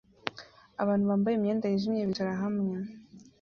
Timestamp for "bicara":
2.09-2.33